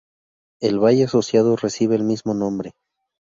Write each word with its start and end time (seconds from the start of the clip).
El 0.59 0.79
valle 0.83 1.03
asociado 1.03 1.55
recibe 1.55 1.95
el 1.95 2.03
mismo 2.03 2.33
nombre. 2.33 2.73